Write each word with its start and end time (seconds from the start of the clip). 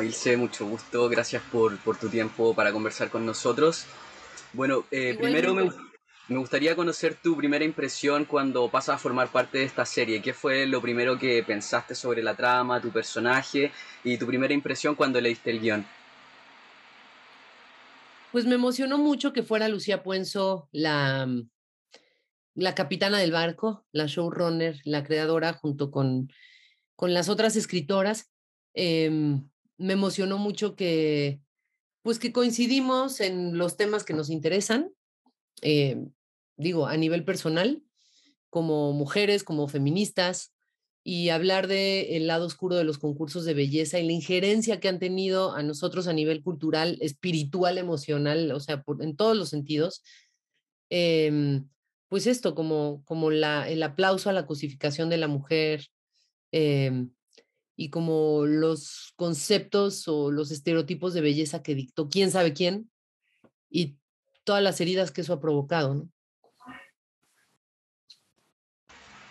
Bueno, 0.00 0.14
Ilse, 0.14 0.38
mucho 0.38 0.66
gusto. 0.66 1.10
Gracias 1.10 1.42
por, 1.52 1.76
por 1.80 1.98
tu 1.98 2.08
tiempo 2.08 2.54
para 2.54 2.72
conversar 2.72 3.10
con 3.10 3.26
nosotros. 3.26 3.84
Bueno, 4.54 4.86
eh, 4.90 5.14
primero 5.20 5.52
me, 5.52 5.70
me, 6.28 6.38
gustaría 6.38 6.74
conocer 6.74 7.16
tu 7.16 7.36
primera 7.36 7.66
impresión 7.66 8.24
cuando 8.24 8.70
pasas 8.70 8.94
a 8.94 8.98
formar 8.98 9.28
parte 9.28 9.58
de 9.58 9.64
esta 9.64 9.84
serie. 9.84 10.22
¿Qué 10.22 10.32
fue 10.32 10.66
lo 10.66 10.80
primero 10.80 11.18
que 11.18 11.42
pensaste 11.42 11.94
sobre 11.94 12.22
la 12.22 12.34
trama, 12.34 12.80
tu 12.80 12.88
personaje 12.88 13.72
y 14.02 14.16
tu 14.16 14.26
primera 14.26 14.54
impresión 14.54 14.94
cuando 14.94 15.20
leíste 15.20 15.50
el 15.50 15.60
guion? 15.60 15.86
Pues 18.32 18.46
me 18.46 18.54
emocionó 18.54 18.96
mucho 18.96 19.34
que 19.34 19.42
fuera 19.42 19.68
Lucía 19.68 20.02
Puenzo 20.02 20.70
la, 20.72 21.28
la 22.54 22.74
capitana 22.74 23.18
del 23.18 23.32
barco, 23.32 23.84
la 23.92 24.06
showrunner, 24.06 24.80
la 24.84 25.04
creadora, 25.04 25.52
junto 25.52 25.90
con, 25.90 26.32
con 26.96 27.12
las 27.12 27.28
otras 27.28 27.54
escritoras. 27.56 28.32
Em, 28.72 29.49
me 29.80 29.94
emocionó 29.94 30.38
mucho 30.38 30.76
que, 30.76 31.40
pues 32.02 32.18
que 32.18 32.32
coincidimos 32.32 33.20
en 33.20 33.56
los 33.58 33.76
temas 33.76 34.04
que 34.04 34.12
nos 34.12 34.30
interesan, 34.30 34.92
eh, 35.62 35.96
digo, 36.56 36.86
a 36.86 36.96
nivel 36.96 37.24
personal, 37.24 37.82
como 38.50 38.92
mujeres, 38.92 39.42
como 39.42 39.68
feministas, 39.68 40.52
y 41.02 41.30
hablar 41.30 41.66
del 41.66 42.06
el 42.10 42.26
lado 42.26 42.44
oscuro 42.46 42.76
de 42.76 42.84
los 42.84 42.98
concursos 42.98 43.46
de 43.46 43.54
belleza 43.54 43.98
y 43.98 44.06
la 44.06 44.12
injerencia 44.12 44.80
que 44.80 44.88
han 44.88 44.98
tenido 44.98 45.52
a 45.54 45.62
nosotros 45.62 46.06
a 46.06 46.12
nivel 46.12 46.42
cultural, 46.42 46.98
espiritual, 47.00 47.78
emocional, 47.78 48.52
o 48.52 48.60
sea, 48.60 48.84
en 49.00 49.16
todos 49.16 49.36
los 49.36 49.48
sentidos. 49.48 50.02
Em, 50.90 51.68
pues 52.08 52.26
esto, 52.26 52.54
como, 52.54 53.02
como 53.06 53.30
la, 53.30 53.68
el 53.68 53.82
aplauso 53.82 54.28
a 54.28 54.34
la 54.34 54.46
cosificación 54.46 55.08
de 55.08 55.16
la 55.16 55.28
mujer 55.28 55.86
em, 56.52 57.10
y 57.80 57.88
como 57.88 58.44
los 58.44 59.14
conceptos 59.16 60.06
o 60.06 60.30
los 60.30 60.50
estereotipos 60.50 61.14
de 61.14 61.22
belleza 61.22 61.62
que 61.62 61.74
dictó 61.74 62.10
quién 62.10 62.30
sabe 62.30 62.52
quién 62.52 62.90
y 63.70 63.96
todas 64.44 64.62
las 64.62 64.82
heridas 64.82 65.10
que 65.10 65.22
eso 65.22 65.32
ha 65.32 65.40
provocado, 65.40 65.94
¿no? 65.94 66.10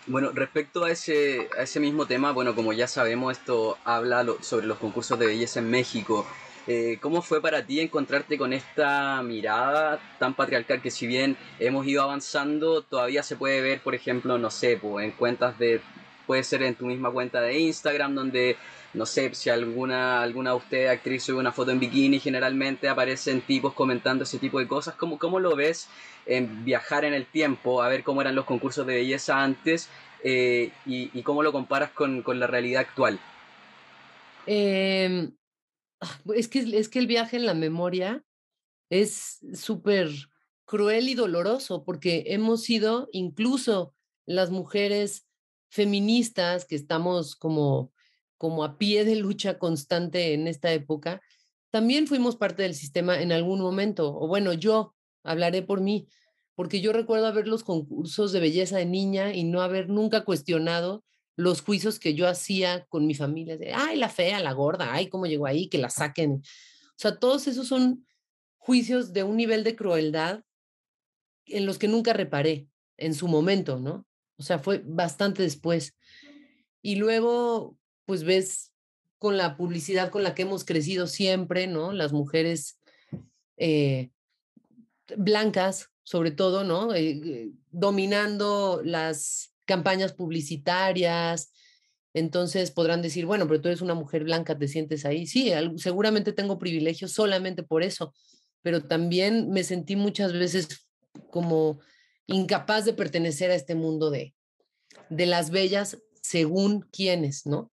Bueno, 0.08 0.32
respecto 0.32 0.82
a 0.82 0.90
ese, 0.90 1.48
a 1.56 1.62
ese 1.62 1.78
mismo 1.78 2.06
tema, 2.06 2.32
bueno, 2.32 2.56
como 2.56 2.72
ya 2.72 2.88
sabemos, 2.88 3.38
esto 3.38 3.78
habla 3.84 4.26
sobre 4.40 4.66
los 4.66 4.78
concursos 4.78 5.16
de 5.16 5.26
belleza 5.26 5.60
en 5.60 5.70
México. 5.70 6.26
Eh, 6.66 6.98
¿Cómo 7.00 7.22
fue 7.22 7.40
para 7.40 7.64
ti 7.64 7.78
encontrarte 7.78 8.36
con 8.36 8.52
esta 8.52 9.22
mirada 9.22 10.00
tan 10.18 10.34
patriarcal 10.34 10.82
que 10.82 10.90
si 10.90 11.06
bien 11.06 11.36
hemos 11.60 11.86
ido 11.86 12.02
avanzando, 12.02 12.82
todavía 12.82 13.22
se 13.22 13.36
puede 13.36 13.60
ver, 13.60 13.80
por 13.80 13.94
ejemplo, 13.94 14.38
no 14.38 14.50
sé, 14.50 14.76
pues, 14.76 15.04
en 15.04 15.12
cuentas 15.12 15.56
de, 15.56 15.80
puede 16.30 16.44
ser 16.44 16.62
en 16.62 16.76
tu 16.76 16.86
misma 16.86 17.10
cuenta 17.10 17.40
de 17.40 17.58
Instagram, 17.58 18.14
donde, 18.14 18.56
no 18.94 19.04
sé, 19.04 19.34
si 19.34 19.50
alguna, 19.50 20.22
alguna 20.22 20.50
de 20.50 20.56
ustedes, 20.58 20.88
actriz, 20.88 21.24
sube 21.24 21.40
una 21.40 21.50
foto 21.50 21.72
en 21.72 21.80
bikini, 21.80 22.20
generalmente 22.20 22.88
aparecen 22.88 23.40
tipos 23.40 23.74
comentando 23.74 24.22
ese 24.22 24.38
tipo 24.38 24.60
de 24.60 24.68
cosas. 24.68 24.94
¿Cómo, 24.94 25.18
cómo 25.18 25.40
lo 25.40 25.56
ves 25.56 25.88
en 26.26 26.64
viajar 26.64 27.04
en 27.04 27.14
el 27.14 27.26
tiempo, 27.26 27.82
a 27.82 27.88
ver 27.88 28.04
cómo 28.04 28.20
eran 28.20 28.36
los 28.36 28.44
concursos 28.44 28.86
de 28.86 28.94
belleza 28.94 29.42
antes 29.42 29.88
eh, 30.22 30.70
y, 30.86 31.20
cómo 31.22 31.42
lo 31.42 31.50
comparas 31.50 31.90
con, 31.90 32.22
con 32.22 32.38
la 32.38 32.46
realidad 32.46 32.82
actual? 32.82 33.18
Ah, 36.00 36.20
es 36.36 36.46
que, 36.46 36.60
es 36.60 36.88
que 36.88 37.00
el 37.00 37.08
viaje 37.08 37.38
en 37.38 37.44
la 37.44 37.54
memoria 37.54 38.22
es 38.88 39.40
súper 39.52 40.10
cruel 40.64 41.08
y 41.08 41.14
doloroso 41.14 41.82
porque 41.82 42.22
hemos 42.28 42.62
sido 42.62 43.08
incluso 43.10 43.96
las 44.26 44.52
mujeres 44.52 45.26
feministas 45.70 46.66
que 46.66 46.76
estamos 46.76 47.36
como, 47.36 47.92
como 48.36 48.64
a 48.64 48.76
pie 48.76 49.04
de 49.04 49.16
lucha 49.16 49.58
constante 49.58 50.34
en 50.34 50.46
esta 50.46 50.72
época, 50.72 51.22
también 51.70 52.06
fuimos 52.06 52.36
parte 52.36 52.64
del 52.64 52.74
sistema 52.74 53.22
en 53.22 53.32
algún 53.32 53.60
momento, 53.60 54.14
o 54.14 54.26
bueno, 54.26 54.52
yo 54.52 54.94
hablaré 55.22 55.62
por 55.62 55.80
mí, 55.80 56.08
porque 56.54 56.80
yo 56.80 56.92
recuerdo 56.92 57.26
haber 57.26 57.46
los 57.46 57.64
concursos 57.64 58.32
de 58.32 58.40
belleza 58.40 58.76
de 58.76 58.86
niña 58.86 59.32
y 59.32 59.44
no 59.44 59.62
haber 59.62 59.88
nunca 59.88 60.24
cuestionado 60.24 61.04
los 61.36 61.62
juicios 61.62 61.98
que 61.98 62.14
yo 62.14 62.28
hacía 62.28 62.84
con 62.86 63.06
mi 63.06 63.14
familia, 63.14 63.56
de, 63.56 63.72
ay, 63.72 63.96
la 63.96 64.08
fea, 64.08 64.40
la 64.40 64.52
gorda, 64.52 64.92
ay, 64.92 65.08
cómo 65.08 65.26
llegó 65.26 65.46
ahí, 65.46 65.68
que 65.68 65.78
la 65.78 65.88
saquen. 65.88 66.32
O 66.32 66.96
sea, 66.96 67.18
todos 67.18 67.46
esos 67.46 67.66
son 67.66 68.06
juicios 68.58 69.12
de 69.12 69.22
un 69.22 69.36
nivel 69.36 69.64
de 69.64 69.76
crueldad 69.76 70.44
en 71.46 71.66
los 71.66 71.78
que 71.78 71.88
nunca 71.88 72.12
reparé 72.12 72.68
en 72.98 73.14
su 73.14 73.26
momento, 73.26 73.78
¿no? 73.78 74.06
O 74.40 74.42
sea, 74.42 74.58
fue 74.58 74.82
bastante 74.86 75.42
después. 75.42 75.94
Y 76.80 76.96
luego, 76.96 77.76
pues 78.06 78.24
ves 78.24 78.72
con 79.18 79.36
la 79.36 79.58
publicidad 79.58 80.10
con 80.10 80.22
la 80.22 80.34
que 80.34 80.42
hemos 80.42 80.64
crecido 80.64 81.06
siempre, 81.06 81.66
¿no? 81.66 81.92
Las 81.92 82.14
mujeres 82.14 82.80
eh, 83.58 84.08
blancas, 85.14 85.90
sobre 86.04 86.30
todo, 86.30 86.64
¿no? 86.64 86.94
Eh, 86.94 87.20
eh, 87.22 87.50
dominando 87.70 88.80
las 88.82 89.52
campañas 89.66 90.14
publicitarias. 90.14 91.52
Entonces 92.14 92.70
podrán 92.70 93.02
decir, 93.02 93.26
bueno, 93.26 93.46
pero 93.46 93.60
tú 93.60 93.68
eres 93.68 93.82
una 93.82 93.94
mujer 93.94 94.24
blanca, 94.24 94.56
te 94.56 94.68
sientes 94.68 95.04
ahí. 95.04 95.26
Sí, 95.26 95.52
seguramente 95.76 96.32
tengo 96.32 96.58
privilegios 96.58 97.12
solamente 97.12 97.62
por 97.62 97.82
eso, 97.82 98.14
pero 98.62 98.84
también 98.84 99.50
me 99.50 99.64
sentí 99.64 99.96
muchas 99.96 100.32
veces 100.32 100.88
como 101.28 101.78
incapaz 102.30 102.84
de 102.84 102.92
pertenecer 102.92 103.50
a 103.50 103.54
este 103.54 103.74
mundo 103.74 104.10
de, 104.10 104.34
de 105.08 105.26
las 105.26 105.50
bellas 105.50 105.98
según 106.22 106.82
quienes, 106.92 107.46
¿no? 107.46 107.72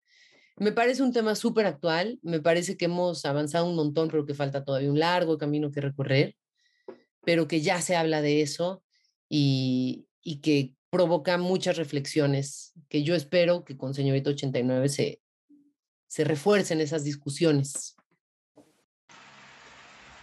Me 0.59 0.73
parece 0.73 1.03
un 1.03 1.13
tema 1.13 1.35
súper 1.35 1.67
actual, 1.67 2.19
me 2.23 2.41
parece 2.41 2.79
que 2.79 2.87
hemos 2.87 3.27
avanzado 3.27 3.67
un 3.67 3.77
montón, 3.77 4.09
pero 4.09 4.25
que 4.25 4.35
falta 4.35 4.65
todavía 4.65 4.91
un 4.91 4.99
largo 4.99 5.37
camino 5.37 5.71
que 5.71 5.83
recorrer, 5.83 6.35
pero 7.25 7.47
que 7.47 7.61
ya 7.61 7.83
se 7.83 7.95
habla 7.95 8.23
de 8.23 8.41
eso 8.41 8.83
y, 9.29 10.07
y 10.23 10.41
que 10.41 10.75
provoca 10.89 11.37
muchas 11.37 11.77
reflexiones 11.77 12.73
que 12.89 13.03
yo 13.03 13.15
espero 13.15 13.65
que 13.65 13.77
con 13.77 13.93
Señorita 13.93 14.31
89 14.31 14.89
se, 14.89 15.21
se 16.07 16.25
refuercen 16.25 16.81
esas 16.81 17.05
discusiones. 17.05 17.97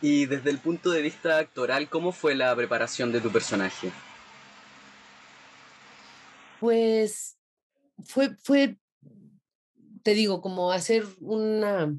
Y 0.02 0.26
desde 0.26 0.50
el 0.50 0.58
punto 0.58 0.90
de 0.90 1.04
vista 1.04 1.38
actoral, 1.38 1.90
¿cómo 1.90 2.12
fue 2.12 2.34
la 2.34 2.56
preparación 2.56 3.12
de 3.12 3.22
tu 3.22 3.32
personaje? 3.32 3.92
Pues 6.64 7.38
fue, 8.06 8.38
fue, 8.38 8.78
te 10.02 10.14
digo, 10.14 10.40
como 10.40 10.72
hacer 10.72 11.04
una, 11.20 11.94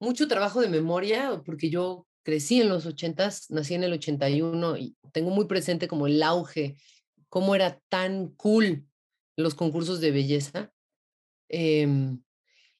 mucho 0.00 0.26
trabajo 0.28 0.62
de 0.62 0.70
memoria, 0.70 1.42
porque 1.44 1.68
yo 1.68 2.06
crecí 2.22 2.62
en 2.62 2.70
los 2.70 2.86
80 2.86 3.30
nací 3.50 3.74
en 3.74 3.84
el 3.84 3.92
81 3.92 4.78
y 4.78 4.96
tengo 5.12 5.28
muy 5.28 5.44
presente 5.44 5.88
como 5.88 6.06
el 6.06 6.22
auge 6.22 6.78
cómo 7.28 7.54
era 7.54 7.82
tan 7.90 8.28
cool 8.28 8.86
los 9.36 9.54
concursos 9.54 10.00
de 10.00 10.10
belleza. 10.10 10.72
Em, 11.50 12.22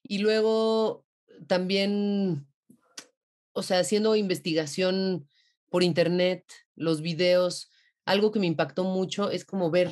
y 0.01 0.17
luego 0.17 1.05
también, 1.45 2.47
o 3.53 3.61
sea, 3.61 3.77
haciendo 3.77 4.15
investigación 4.15 5.27
por 5.69 5.83
internet, 5.83 6.43
los 6.73 7.03
videos, 7.03 7.69
algo 8.03 8.31
que 8.31 8.39
me 8.39 8.47
impactó 8.47 8.83
mucho 8.83 9.29
es 9.29 9.45
como 9.45 9.69
ver, 9.69 9.91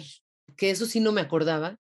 que 0.56 0.70
eso 0.70 0.86
sí 0.86 1.00
no 1.00 1.12
me 1.12 1.22
acordaba, 1.22 1.80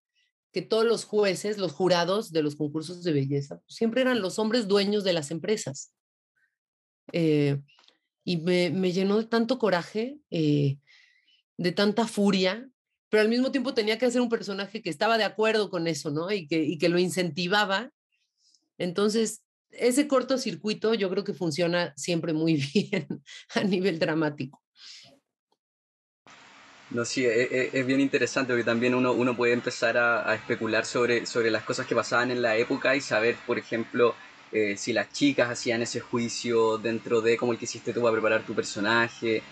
que 0.51 0.61
todos 0.61 0.85
los 0.85 1.05
jueces, 1.05 1.57
los 1.57 1.71
jurados 1.71 2.31
de 2.31 2.41
los 2.41 2.55
concursos 2.55 3.03
de 3.03 3.13
belleza, 3.13 3.61
siempre 3.67 4.01
eran 4.01 4.21
los 4.21 4.39
hombres 4.39 4.67
dueños 4.67 5.03
de 5.03 5.13
las 5.13 5.31
empresas. 5.31 5.93
Eh, 7.13 7.61
y 8.23 8.37
me, 8.37 8.69
me, 8.69 8.91
llenó 8.91 9.17
de 9.17 9.25
tanto 9.25 9.57
coraje 9.59 10.19
eh, 10.29 10.79
de 11.57 11.71
tanta 11.71 12.07
furia, 12.07 12.69
pero 13.09 13.21
al 13.21 13.29
mismo 13.29 13.51
tiempo 13.51 13.73
tenía 13.73 13.97
que 13.97 14.05
hacer 14.05 14.21
un 14.21 14.29
personaje 14.29 14.81
que 14.81 14.89
estaba 14.89 15.17
de 15.17 15.23
acuerdo 15.23 15.69
con 15.69 15.87
eso, 15.87 16.11
¿no? 16.11 16.31
Y 16.31 16.47
que, 16.47 16.61
y 16.63 16.77
que 16.77 16.89
lo 16.89 16.99
incentivaba. 16.99 17.91
Entonces, 18.77 19.43
ese 19.71 20.07
cortocircuito 20.07 20.93
yo 20.93 21.09
creo 21.09 21.23
que 21.23 21.33
funciona 21.33 21.93
siempre 21.95 22.33
muy 22.33 22.55
bien 22.73 23.07
a 23.55 23.63
nivel 23.63 23.99
dramático. 23.99 24.61
No, 26.89 27.03
sí, 27.03 27.25
es, 27.25 27.51
e, 27.51 27.69
es, 27.73 27.85
bien 27.85 27.99
interesante 27.99 28.53
porque 28.53 28.63
también 28.63 28.95
uno, 28.95 29.11
uno 29.11 29.35
puede 29.35 29.53
empezar 29.53 29.97
a, 29.97 30.33
especular 30.33 30.85
sobre, 30.85 31.25
sobre 31.25 31.51
las 31.51 31.63
cosas 31.63 31.85
que 31.85 31.95
pasaban 31.95 32.31
en 32.31 32.41
la 32.41 32.55
época 32.55 32.95
y 32.95 33.01
saber, 33.01 33.35
por 33.45 33.57
ejemplo, 33.57 34.15
eh, 34.51 34.75
si 34.77 34.93
las 34.93 35.11
chicas 35.11 35.49
hacían 35.49 35.81
ese 35.81 35.99
juicio 35.99 36.77
dentro 36.77 37.19
de 37.21 37.35
cómo 37.35 37.51
el 37.51 37.57
que 37.57 37.65
hiciste 37.65 37.91
tú 37.91 38.07
a 38.07 38.11
preparar 38.11 38.43
tu 38.43 38.55
personaje, 38.55 39.43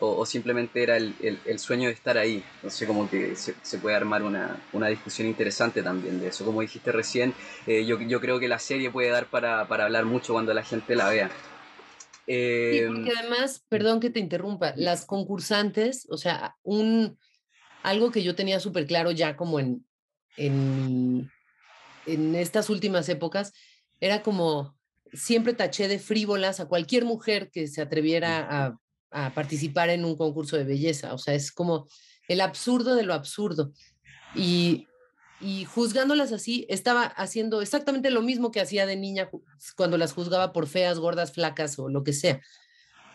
o, 0.00 0.26
simplemente 0.26 0.82
era 0.82 0.96
el, 0.96 1.14
el, 1.44 1.58
sueño 1.58 1.88
de 1.88 1.94
estar 1.94 2.18
ahí. 2.18 2.42
Entonces 2.56 2.86
como 2.86 3.08
que 3.08 3.36
se, 3.36 3.54
se 3.62 3.78
puede 3.78 3.96
armar 3.96 4.22
una, 4.22 4.56
una, 4.72 4.88
discusión 4.88 5.28
interesante 5.28 5.82
también 5.82 6.20
de 6.20 6.28
eso. 6.28 6.44
Como 6.44 6.60
dijiste 6.60 6.90
recién, 6.92 7.32
eh, 7.66 7.84
yo, 7.86 8.00
yo, 8.00 8.20
creo 8.20 8.40
que 8.40 8.48
la 8.48 8.58
serie 8.58 8.90
puede 8.90 9.10
dar 9.10 9.26
para, 9.26 9.66
para, 9.68 9.84
hablar 9.84 10.04
mucho 10.04 10.32
cuando 10.32 10.52
la 10.52 10.64
gente 10.64 10.96
la 10.96 11.08
vea. 11.08 11.30
Eh, 12.26 12.80
sí, 12.80 12.86
porque 12.86 13.12
además, 13.18 13.64
perdón 13.68 14.00
que 14.00 14.10
te 14.10 14.20
interrumpa, 14.20 14.72
las 14.76 15.04
concursantes, 15.04 16.06
o 16.10 16.16
sea, 16.16 16.56
un, 16.62 17.18
algo 17.82 18.10
que 18.10 18.22
yo 18.22 18.34
tenía 18.34 18.60
súper 18.60 18.86
claro 18.86 19.10
ya 19.10 19.36
como 19.36 19.60
en, 19.60 19.86
en, 20.36 21.30
en 22.06 22.34
estas 22.34 22.70
últimas 22.70 23.08
épocas, 23.08 23.52
era 24.00 24.22
como 24.22 24.76
siempre 25.14 25.54
taché 25.54 25.88
de 25.88 25.98
frívolas 25.98 26.60
a 26.60 26.66
cualquier 26.66 27.04
mujer 27.04 27.50
que 27.50 27.68
se 27.68 27.80
atreviera 27.80 28.48
a, 28.50 28.78
participar 29.32 29.90
en 29.90 30.04
un 30.04 30.16
concurso 30.16 30.56
de 30.56 30.64
belleza. 30.64 31.14
O 31.14 31.18
sea, 31.18 31.34
es 31.34 31.52
como 31.52 31.86
el 32.26 32.40
absurdo 32.40 32.96
de 32.96 33.04
lo 33.04 33.14
absurdo. 33.14 33.70
Y, 34.34 34.88
y 35.40 35.64
juzgándolas 35.64 36.32
así, 36.32 36.66
estaba 36.68 37.04
haciendo 37.04 37.60
exactamente 37.60 38.10
lo 38.10 38.22
mismo 38.22 38.50
que 38.50 38.60
hacía 38.60 38.86
de 38.86 38.96
niña 38.96 39.30
cuando 39.76 39.98
las 39.98 40.12
juzgaba 40.12 40.52
por 40.52 40.66
feas, 40.66 40.98
gordas, 40.98 41.32
flacas 41.32 41.78
o 41.78 41.88
lo 41.88 42.04
que 42.04 42.12
sea. 42.12 42.40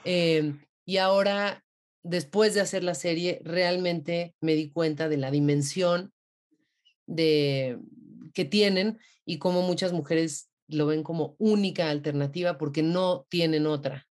Em, 0.04 0.60
y 0.86 0.98
ahora, 0.98 1.63
después 2.04 2.54
de 2.54 2.62
hacer 2.62 2.83
la 2.83 2.95
serie, 2.95 3.42
realmente 3.44 4.36
me 4.42 4.56
di 4.56 4.69
cuenta 4.69 5.10
de 5.10 5.18
la 5.18 5.31
dimensión 5.31 6.13
de, 7.06 7.80
que 8.33 8.45
tienen 8.45 9.00
y 9.25 9.38
cómo 9.38 9.62
muchas 9.62 9.94
mujeres 9.94 10.50
lo 10.68 10.86
ven 10.88 11.04
como 11.04 11.36
única 11.39 11.89
alternativa 11.89 12.57
porque 12.57 12.83
no 12.83 13.25
tienen 13.30 13.66
otra. 13.66 14.08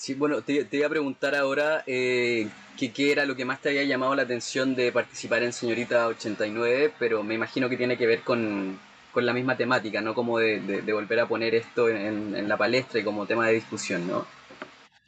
Sí, 0.00 0.14
bueno, 0.14 0.40
te, 0.40 0.66
iba 0.72 0.86
a 0.86 0.90
preguntar 0.90 1.34
ahora 1.34 1.84
eh, 1.86 2.48
qué 2.78 3.12
era 3.12 3.26
lo 3.26 3.36
que 3.36 3.44
más 3.44 3.60
te 3.60 3.68
había 3.68 3.84
llamado 3.84 4.14
la 4.14 4.22
atención 4.22 4.74
de 4.74 4.92
participar 4.92 5.42
en 5.42 5.52
Señorita 5.52 6.06
89, 6.06 6.94
pero 6.98 7.22
me 7.22 7.34
imagino 7.34 7.68
que 7.68 7.76
tiene 7.76 7.98
que 7.98 8.06
ver 8.06 8.22
con, 8.22 8.80
la 9.14 9.34
misma 9.34 9.58
temática, 9.58 10.00
¿no? 10.00 10.14
Como 10.14 10.38
de, 10.38 10.80
volver 10.90 11.20
a 11.20 11.28
poner 11.28 11.54
esto 11.54 11.90
en, 11.90 12.48
la 12.48 12.56
palestra 12.56 12.98
y 12.98 13.04
como 13.04 13.26
tema 13.26 13.46
de 13.46 13.52
discusión, 13.52 14.08
¿no? 14.08 14.26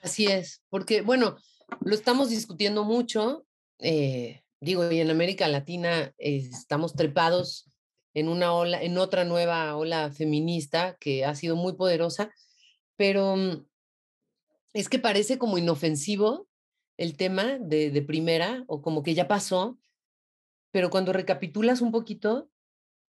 Así 0.03 0.27
es, 0.27 0.61
porque, 0.69 1.01
bueno, 1.01 1.39
lo 1.81 1.95
estamos 1.95 2.29
discutiendo 2.29 2.85
mucho, 2.85 3.47
eh, 3.79 4.43
digo, 4.61 4.93
y 4.93 5.01
en 5.01 5.09
América 5.09 5.49
Latina 5.49 6.13
eh, 6.19 6.37
estamos 6.53 6.95
trepados 6.95 7.65
en 8.13 8.29
una 8.29 8.53
ola, 8.53 8.83
en 8.83 8.99
otra 8.99 9.25
nueva 9.25 9.75
ola 9.75 10.13
feminista 10.13 10.99
que 11.01 11.25
ha 11.25 11.35
sido 11.35 11.57
muy 11.57 11.73
poderosa, 11.73 12.31
pero 12.99 13.37
mm, 13.37 13.72
es 14.73 14.89
que 14.89 14.99
parece 14.99 15.39
como 15.39 15.59
inofensivo 15.59 16.49
el 16.97 17.17
tema 17.17 17.59
de, 17.59 17.91
de 17.91 18.03
primera 18.03 18.65
o 18.67 18.83
como 18.83 19.03
que 19.03 19.15
ya 19.15 19.29
pasó, 19.29 19.79
pero 20.71 20.91
cuando 20.91 21.13
recapitulas 21.13 21.81
un 21.81 21.93
poquito, 21.93 22.51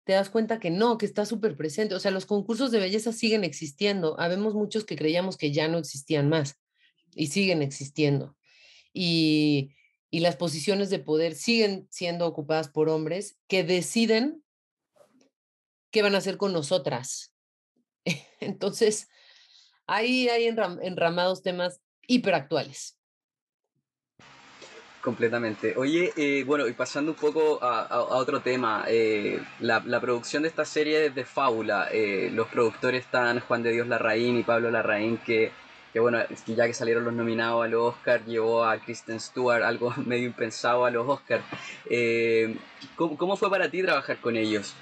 te 0.04 0.14
das 0.14 0.30
cuenta 0.30 0.58
que 0.58 0.70
no, 0.70 0.98
que 0.98 1.06
está 1.06 1.24
súper 1.26 1.56
presente. 1.56 1.94
O 1.94 2.00
sea, 2.00 2.10
los 2.10 2.26
concursos 2.26 2.70
de 2.70 2.80
belleza 2.80 3.12
siguen 3.12 3.44
existiendo. 3.44 4.18
Habemos 4.18 4.54
muchos 4.54 4.84
que 4.84 4.96
creíamos 4.96 5.36
que 5.36 5.52
ya 5.52 5.68
no 5.68 5.78
existían 5.78 6.28
más 6.28 6.60
y 7.14 7.28
siguen 7.28 7.62
existiendo. 7.62 8.36
Y, 8.92 9.74
y 10.10 10.20
las 10.20 10.36
posiciones 10.36 10.90
de 10.90 10.98
poder 10.98 11.34
siguen 11.34 11.86
siendo 11.90 12.26
ocupadas 12.26 12.68
por 12.68 12.88
hombres 12.88 13.38
que 13.46 13.64
deciden 13.64 14.42
qué 15.90 16.02
van 16.02 16.14
a 16.14 16.18
hacer 16.18 16.36
con 16.36 16.52
nosotras. 16.52 17.32
Entonces, 18.40 19.08
ahí 19.86 20.28
hay 20.28 20.46
enramados 20.46 21.42
temas 21.42 21.80
hiperactuales. 22.06 22.98
Completamente. 25.02 25.74
Oye, 25.76 26.12
eh, 26.16 26.44
bueno, 26.44 26.68
y 26.68 26.74
pasando 26.74 27.10
un 27.10 27.16
poco 27.16 27.58
a, 27.60 28.02
otro 28.02 28.40
tema, 28.40 28.84
eh, 28.86 29.42
la, 29.58 30.00
producción 30.00 30.44
de 30.44 30.48
esta 30.48 30.64
serie 30.64 31.06
es 31.06 31.14
de 31.14 31.24
fábula. 31.24 31.88
Eh, 31.90 32.30
los 32.32 32.46
productores 32.46 33.04
están 33.04 33.40
Juan 33.40 33.64
de 33.64 33.72
Dios 33.72 33.88
Larraín 33.88 34.38
y 34.38 34.44
Pablo 34.44 34.70
Larraín, 34.70 35.18
que, 35.18 35.50
que 35.92 35.98
bueno, 35.98 36.20
ya 36.46 36.68
que 36.68 36.72
salieron 36.72 37.04
los 37.04 37.14
nominados 37.14 37.64
a 37.64 37.68
los 37.68 37.94
Oscars, 37.94 38.24
llevó 38.26 38.64
a 38.64 38.78
Kristen 38.78 39.18
Stewart, 39.18 39.64
algo 39.64 39.92
medio 40.06 40.26
impensado 40.26 40.84
a 40.84 40.90
los 40.92 41.08
Oscars. 41.08 41.42
¿cómo, 42.94 43.16
¿Cómo 43.18 43.36
fue 43.36 43.50
para 43.50 43.68
ti 43.68 43.82
trabajar 43.82 44.18
con 44.18 44.36
ellos? 44.36 44.72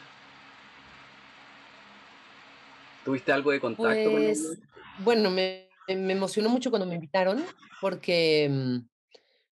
¿Tuviste 3.05 3.33
algo 3.33 3.51
de 3.51 3.61
contacto 3.61 4.11
con 4.11 4.23
ellos? 4.23 4.39
Pues, 4.39 4.59
bueno, 5.05 5.31
me, 5.31 5.69
emocionó 5.87 6.49
mucho 6.49 6.71
cuando 6.71 6.87
me 6.87 6.95
invitaron 6.95 7.43
porque, 7.81 8.49
mm, 8.51 8.77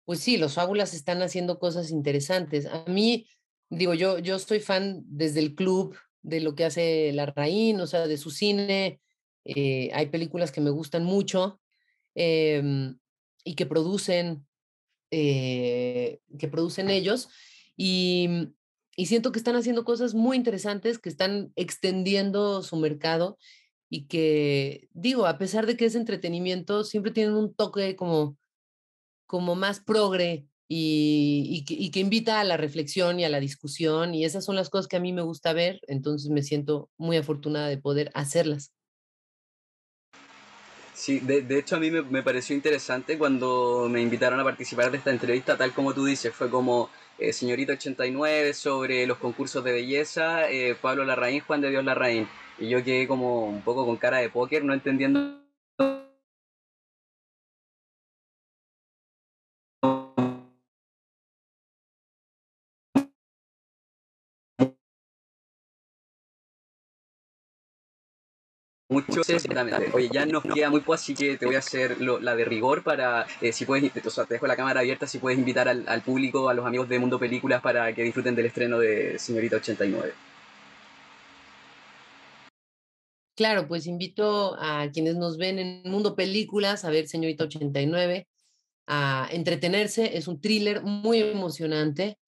pues 0.04 0.20
sí, 0.20 0.36
los 0.36 0.54
fábulas 0.54 0.94
están 0.94 1.22
haciendo 1.22 1.58
cosas 1.58 1.90
interesantes. 1.90 2.66
A 2.66 2.84
mí, 2.86 3.28
digo, 3.70 3.94
yo, 3.94 4.18
yo 4.18 4.36
estoy 4.36 4.60
fan 4.60 5.02
desde 5.06 5.40
el 5.40 5.54
club 5.54 5.96
de 6.22 6.40
lo 6.40 6.54
que 6.54 6.64
hace 6.64 7.12
La 7.12 7.26
Raín, 7.26 7.80
o 7.80 7.86
sea, 7.86 8.06
de 8.06 8.16
su 8.16 8.30
cine. 8.30 9.00
Eh, 9.44 9.90
hay 9.92 10.06
películas 10.06 10.50
que 10.50 10.62
me 10.62 10.70
gustan 10.70 11.04
mucho 11.04 11.60
em, 12.14 12.98
y 13.44 13.54
que 13.54 13.66
producen, 13.66 14.46
eh, 15.10 16.20
que 16.38 16.48
producen 16.48 16.88
ellos. 16.88 17.28
Y, 17.76 18.28
y 18.96 19.06
siento 19.06 19.32
que 19.32 19.38
están 19.38 19.56
haciendo 19.56 19.84
cosas 19.84 20.14
muy 20.14 20.36
interesantes, 20.36 20.98
que 20.98 21.08
están 21.08 21.52
extendiendo 21.56 22.62
su 22.62 22.76
mercado 22.76 23.38
y 23.88 24.06
que, 24.06 24.88
digo, 24.92 25.26
a 25.26 25.38
pesar 25.38 25.66
de 25.66 25.76
que 25.76 25.86
es 25.86 25.94
entretenimiento, 25.94 26.84
siempre 26.84 27.12
tienen 27.12 27.34
un 27.34 27.54
toque 27.54 27.96
como, 27.96 28.36
como 29.26 29.54
más 29.54 29.80
progre 29.80 30.46
y, 30.68 31.64
y, 31.68 31.90
que, 31.90 32.00
invita 32.00 32.40
a 32.40 32.44
la 32.44 32.56
reflexión 32.56 33.20
y 33.20 33.24
a 33.24 33.28
la 33.28 33.40
discusión. 33.40 34.14
Y 34.14 34.24
esas 34.24 34.44
son 34.44 34.56
las 34.56 34.70
cosas 34.70 34.88
que 34.88 34.96
a 34.96 35.00
mí 35.00 35.12
me 35.12 35.22
gusta 35.22 35.52
ver, 35.52 35.80
entonces 35.86 36.30
me 36.30 36.42
siento 36.42 36.90
muy 36.96 37.16
afortunada 37.16 37.68
de 37.68 37.78
poder 37.78 38.10
hacerlas. 38.14 38.72
Sí, 40.94 41.18
de, 41.18 41.42
de 41.42 41.58
hecho 41.58 41.74
a 41.76 41.80
mí 41.80 41.90
me, 41.90 42.02
me 42.02 42.22
pareció 42.22 42.54
interesante 42.54 43.18
cuando 43.18 43.88
me 43.90 44.00
invitaron 44.00 44.38
a 44.38 44.44
participar 44.44 44.92
de 44.92 44.98
esta 44.98 45.10
entrevista, 45.10 45.56
tal 45.56 45.72
como 45.74 45.92
tú 45.92 46.04
dices, 46.04 46.32
fue 46.32 46.48
como 46.48 46.88
eh, 47.18 47.32
Señorita 47.32 47.72
89 47.72 48.54
sobre 48.54 49.04
los 49.06 49.18
concursos 49.18 49.64
de 49.64 49.72
belleza, 49.72 50.48
eh, 50.50 50.76
Pablo 50.80 51.04
Larraín, 51.04 51.40
Juan 51.40 51.60
de 51.60 51.70
Dios 51.70 51.84
Larraín. 51.84 52.28
Y 52.58 52.68
yo 52.68 52.84
quedé 52.84 53.08
como 53.08 53.44
un 53.46 53.62
poco 53.62 53.84
con 53.84 53.96
cara 53.96 54.18
de 54.18 54.30
póker, 54.30 54.64
no 54.64 54.72
entendiendo 54.72 55.43
mucho 68.94 69.22
Oye, 69.92 70.08
ya 70.12 70.26
nos 70.26 70.42
queda 70.42 70.70
muy 70.70 70.80
poco, 70.80 70.94
así 70.94 71.14
que 71.14 71.36
te 71.36 71.46
voy 71.46 71.56
a 71.56 71.58
hacer 71.58 72.00
la 72.00 72.36
de 72.36 72.44
rigor 72.44 72.82
para, 72.82 73.26
eh, 73.40 73.52
si 73.52 73.64
puedes, 73.64 73.92
o 74.04 74.10
sea, 74.10 74.24
te 74.24 74.34
dejo 74.34 74.46
la 74.46 74.56
cámara 74.56 74.80
abierta, 74.80 75.06
si 75.06 75.18
puedes 75.18 75.38
invitar 75.38 75.68
al, 75.68 75.84
al, 75.88 76.02
público, 76.02 76.48
a 76.48 76.54
los 76.54 76.64
amigos 76.64 76.88
de 76.88 76.98
Mundo 76.98 77.18
Películas 77.18 77.60
para 77.60 77.92
que 77.94 78.02
disfruten 78.02 78.34
del 78.34 78.46
estreno 78.46 78.78
de 78.78 79.18
Señorita 79.18 79.56
89. 79.56 80.12
Claro, 83.36 83.66
pues 83.66 83.86
invito 83.86 84.56
a 84.60 84.88
quienes 84.92 85.16
nos 85.16 85.38
ven 85.38 85.58
en 85.58 85.82
Mundo 85.90 86.14
Películas 86.14 86.84
a 86.84 86.90
ver 86.90 87.08
Señorita 87.08 87.44
89, 87.44 88.28
a 88.86 89.28
entretenerse, 89.32 90.16
es 90.16 90.28
un 90.28 90.40
thriller 90.40 90.82
muy 90.82 91.18
emocionante, 91.18 92.18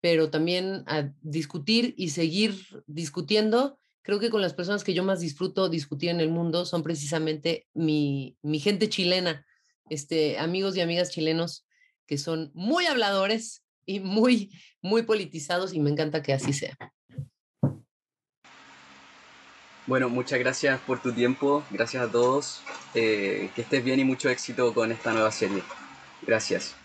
pero 0.00 0.30
también 0.30 0.82
a 0.86 1.12
discutir 1.22 1.94
y 1.96 2.10
seguir 2.10 2.56
discutiendo 2.86 3.78
creo 4.02 4.18
que 4.18 4.30
con 4.30 4.42
las 4.42 4.54
personas 4.54 4.84
que 4.84 4.94
yo 4.94 5.04
más 5.04 5.20
disfruto 5.20 5.68
discutir 5.68 6.10
en 6.10 6.20
el 6.20 6.30
mundo 6.30 6.64
son 6.64 6.82
precisamente 6.82 7.66
mi, 7.74 8.36
gente 8.60 8.88
chilena, 8.88 9.46
este, 9.88 10.38
amigos 10.38 10.76
y 10.76 10.80
amigas 10.80 11.10
chilenos 11.10 11.66
que 12.06 12.18
son 12.18 12.50
muy 12.54 12.86
habladores 12.86 13.62
y 13.86 14.00
muy, 14.00 14.50
muy 14.82 15.02
politizados 15.02 15.72
y 15.72 15.80
me 15.80 15.90
encanta 15.90 16.22
que 16.22 16.32
así 16.32 16.52
sea. 16.52 16.76
Bueno, 19.86 20.08
muchas 20.08 20.38
gracias 20.38 20.80
por 20.80 21.02
tu 21.02 21.12
tiempo, 21.12 21.64
gracias 21.70 22.02
a 22.02 22.10
todos, 22.10 22.62
eh, 22.94 23.50
que 23.54 23.62
estés 23.62 23.82
bien 23.82 23.98
y 23.98 24.04
mucho 24.04 24.28
éxito 24.28 24.72
con 24.72 24.92
esta 24.92 25.12
nueva 25.12 25.32
serie. 25.32 25.62
Gracias. 26.22 26.79